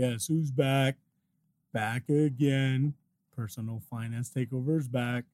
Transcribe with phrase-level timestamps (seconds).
[0.00, 0.96] Guess who's back?
[1.74, 2.94] Back again.
[3.36, 5.24] Personal finance takeover is back.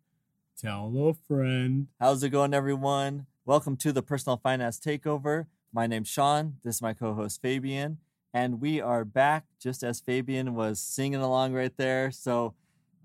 [0.60, 1.86] Tell a friend.
[2.00, 3.26] How's it going, everyone?
[3.44, 5.46] Welcome to the Personal Finance Takeover.
[5.72, 6.56] My name's Sean.
[6.64, 7.98] This is my co host, Fabian.
[8.34, 12.10] And we are back just as Fabian was singing along right there.
[12.10, 12.54] So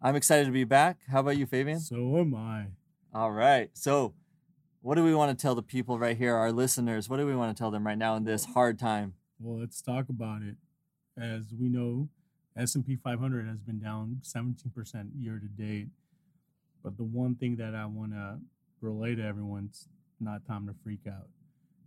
[0.01, 1.01] I'm excited to be back.
[1.11, 1.79] How about you, Fabian?
[1.79, 2.69] So am I.
[3.13, 3.69] All right.
[3.73, 4.15] So,
[4.81, 7.07] what do we want to tell the people right here, our listeners?
[7.07, 9.13] What do we want to tell them right now in this hard time?
[9.39, 10.55] Well, let's talk about it.
[11.17, 12.09] As we know,
[12.57, 15.87] S&P 500 has been down 17% year to date.
[16.83, 18.39] But the one thing that I want to
[18.81, 19.87] relay to everyone, it's
[20.19, 21.27] not time to freak out.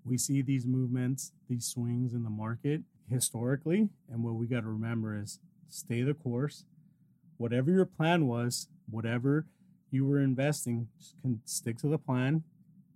[0.04, 4.68] We see these movements, these swings in the market historically, and what we got to
[4.68, 6.64] remember is stay the course.
[7.36, 9.46] Whatever your plan was, whatever
[9.90, 10.88] you were investing,
[11.22, 12.44] can stick to the plan,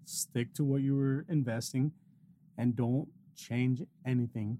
[0.04, 1.92] stick to what you were investing,
[2.56, 4.58] and don't change anything.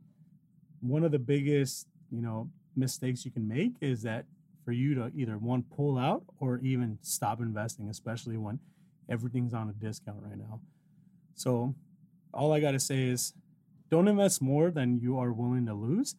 [0.80, 4.27] One of the biggest, you know, mistakes you can make is that
[4.64, 8.60] for you to either one pull out or even stop investing, especially when
[9.09, 10.60] everything's on a discount right now.
[11.35, 11.74] So
[12.35, 13.32] all I got to say is
[13.90, 16.16] don't invest more than you are willing to lose.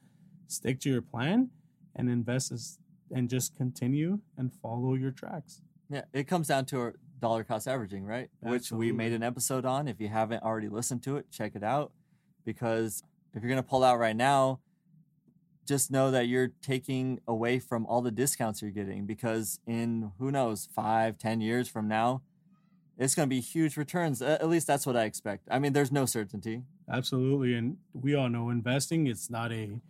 [0.47, 1.51] Stick to your plan
[1.95, 2.79] and invest as,
[3.11, 5.61] and just continue and follow your tracks.
[5.89, 8.29] Yeah, it comes down to dollar cost averaging, right?
[8.43, 8.57] Absolutely.
[8.57, 9.87] Which we made an episode on.
[9.87, 11.91] If you haven't already listened to it, check it out.
[12.45, 14.59] Because if you're going to pull out right now,
[15.67, 20.31] just know that you're taking away from all the discounts you're getting because in who
[20.31, 22.23] knows five ten years from now
[22.99, 24.21] it's going to be huge returns.
[24.21, 25.47] At least that's what i expect.
[25.49, 26.63] I mean there's no certainty.
[26.91, 29.81] Absolutely and we all know investing it's not a you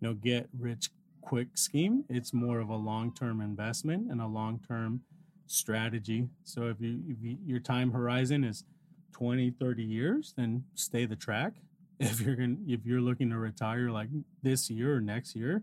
[0.00, 2.04] know get rich quick scheme.
[2.08, 5.00] It's more of a long-term investment and a long-term
[5.46, 6.28] strategy.
[6.44, 8.64] So if you, if you your time horizon is
[9.12, 11.54] 20 30 years then stay the track
[12.00, 14.08] if you're going if you're looking to retire like
[14.42, 15.62] this year or next year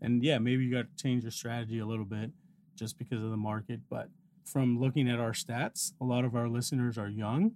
[0.00, 2.30] and yeah maybe you got to change your strategy a little bit
[2.76, 3.80] just because of the market.
[3.90, 4.08] But
[4.44, 7.52] from looking at our stats a lot of our listeners are young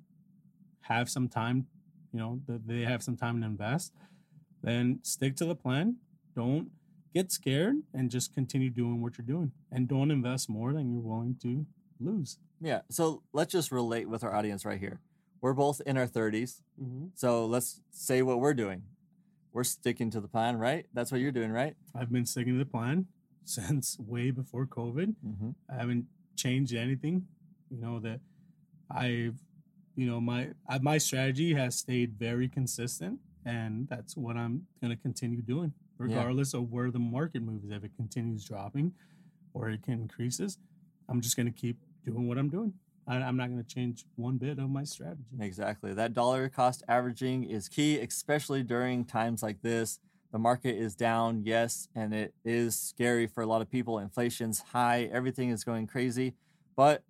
[0.82, 1.66] have some time
[2.12, 3.92] you know they have some time to invest
[4.62, 5.96] then stick to the plan.
[6.34, 6.70] Don't
[7.12, 9.52] get scared and just continue doing what you're doing.
[9.70, 11.66] And don't invest more than you're willing to
[12.00, 12.38] lose.
[12.60, 15.00] Yeah so let's just relate with our audience right here
[15.44, 16.62] we're both in our 30s.
[16.82, 17.08] Mm-hmm.
[17.16, 18.84] So let's say what we're doing.
[19.52, 20.86] We're sticking to the plan, right?
[20.94, 21.76] That's what you're doing, right?
[21.94, 23.08] I've been sticking to the plan
[23.44, 25.14] since way before COVID.
[25.22, 25.50] Mm-hmm.
[25.70, 27.26] I haven't changed anything.
[27.68, 28.20] You know that
[28.90, 29.34] I've,
[29.96, 30.48] you know, my
[30.80, 36.54] my strategy has stayed very consistent, and that's what I'm going to continue doing, regardless
[36.54, 36.60] yeah.
[36.60, 37.70] of where the market moves.
[37.70, 38.94] If it continues dropping,
[39.52, 40.56] or it can increases,
[41.06, 42.72] I'm just going to keep doing what I'm doing.
[43.06, 45.22] I, am not going to change one bit of my strategy.
[45.40, 45.92] Exactly.
[45.92, 49.98] That dollar cost averaging is key, especially during times like this.
[50.32, 54.00] The market is down, yes, and it is scary for a lot of people.
[54.00, 56.34] Inflation's high, everything is going crazy,
[56.76, 57.04] but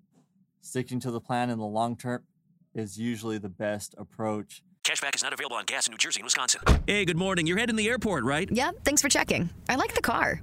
[0.60, 2.25] sticking to the plan in the long term
[2.75, 4.62] is usually the best approach.
[4.84, 6.60] Cashback is not available on gas in New Jersey and Wisconsin.
[6.87, 7.47] Hey, good morning.
[7.47, 8.50] You're heading to the airport, right?
[8.50, 9.49] Yep, thanks for checking.
[9.71, 10.43] I like the car.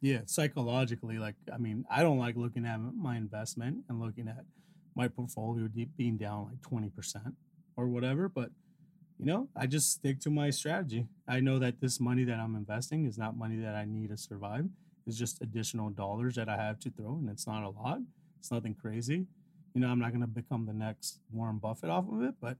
[0.00, 4.44] Yeah, psychologically, like, I mean, I don't like looking at my investment and looking at
[4.94, 7.32] my portfolio being down like 20%
[7.76, 8.50] or whatever, but
[9.18, 11.06] you know, I just stick to my strategy.
[11.26, 14.16] I know that this money that I'm investing is not money that I need to
[14.16, 14.66] survive.
[15.06, 17.98] It's just additional dollars that I have to throw, and it's not a lot.
[18.38, 19.26] It's nothing crazy.
[19.74, 22.56] You know, I'm not going to become the next Warren Buffett off of it, but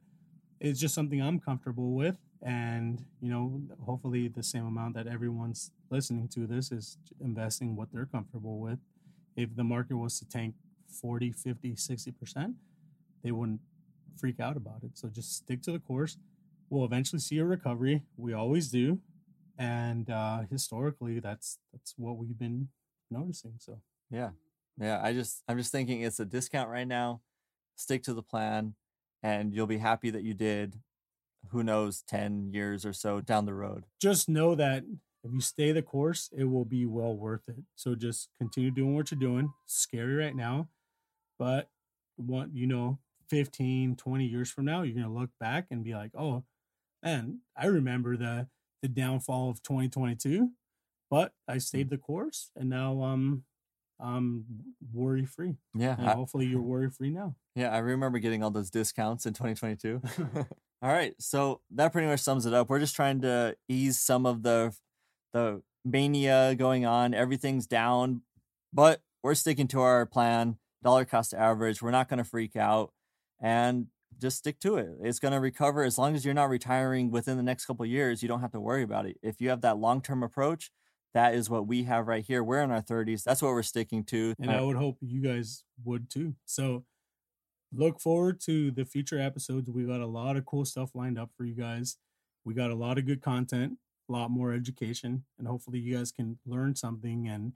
[0.60, 2.16] it's just something I'm comfortable with.
[2.43, 7.88] And, you know, hopefully the same amount that everyone's listening to this is investing what
[7.93, 8.78] they're comfortable with.
[9.37, 10.55] If the market was to tank
[11.00, 12.55] 40, 50, 60%,
[13.22, 13.60] they wouldn't
[14.19, 14.93] freak out about it.
[14.94, 16.16] So just stick to the course
[16.70, 18.02] we'll eventually see a recovery.
[18.16, 19.00] We always do,
[19.58, 22.69] and uh, historically, that's that's what we've been
[23.11, 23.54] noticing.
[23.58, 23.81] So
[24.11, 24.31] yeah,
[24.78, 25.00] yeah.
[25.02, 27.20] I just I'm just thinking it's a discount right now.
[27.76, 28.75] Stick to the plan,
[29.23, 30.81] and you'll be happy that you did.
[31.50, 33.85] Who knows, ten years or so down the road.
[34.00, 34.85] Just know that
[35.25, 37.62] if you stay the course, it will be well worth it.
[37.75, 39.53] So just continue doing what you're doing.
[39.67, 40.69] Scary right now,
[41.38, 41.69] but
[42.17, 42.99] what you know
[43.31, 46.43] 15 20 years from now you're going to look back and be like oh
[47.03, 48.49] man, I remember the
[48.82, 50.50] the downfall of 2022,
[51.11, 51.59] but I hmm.
[51.59, 53.44] stayed the course, and now um
[54.00, 54.45] I'm
[54.93, 55.56] worry free.
[55.75, 57.35] Yeah, and hopefully you're worry free now.
[57.55, 60.00] Yeah, I remember getting all those discounts in 2022.
[60.83, 62.69] all right, so that pretty much sums it up.
[62.69, 64.75] We're just trying to ease some of the
[65.33, 67.15] the mania going on.
[67.15, 68.23] Everything's down,
[68.73, 70.59] but we're sticking to our plan.
[70.83, 71.83] Dollar cost average.
[71.83, 72.93] We're not going to freak out,
[73.41, 73.89] and
[74.21, 74.91] just stick to it.
[75.03, 78.23] It's going to recover as long as you're not retiring within the next couple years.
[78.23, 79.17] You don't have to worry about it.
[79.23, 80.71] If you have that long term approach,
[81.19, 82.44] that is what we have right here.
[82.44, 83.25] We're in our 30s.
[83.25, 84.35] That's what we're sticking to.
[84.41, 86.37] And I would hope you guys would too.
[86.44, 86.85] So
[87.73, 89.69] look forward to the future episodes.
[89.69, 91.97] We got a lot of cool stuff lined up for you guys.
[92.44, 93.79] We got a lot of good content,
[94.09, 97.53] a lot more education, and hopefully you guys can learn something and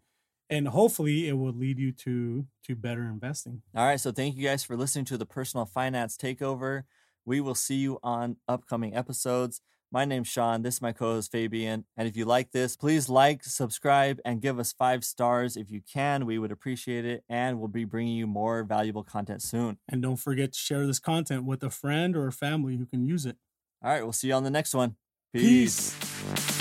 [0.51, 3.63] and hopefully it will lead you to to better investing.
[3.77, 6.83] All right, so thank you guys for listening to the Personal Finance Takeover.
[7.25, 9.61] We will see you on upcoming episodes.
[9.95, 10.63] My name's Sean.
[10.63, 11.85] This is my co-host Fabian.
[11.99, 15.83] And if you like this, please like, subscribe, and give us five stars if you
[15.83, 16.25] can.
[16.25, 19.77] We would appreciate it, and we'll be bringing you more valuable content soon.
[19.87, 23.07] And don't forget to share this content with a friend or a family who can
[23.07, 23.37] use it.
[23.85, 24.97] All right, we'll see you on the next one.
[25.35, 25.95] Peace.
[25.95, 26.52] Peace.